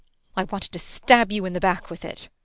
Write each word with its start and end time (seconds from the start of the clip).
I 0.35 0.45
wanted 0.45 0.71
to 0.71 0.79
stab 0.79 1.31
you 1.31 1.45
in 1.45 1.53
the 1.53 1.59
back 1.59 1.91
with 1.91 2.03
it. 2.03 2.27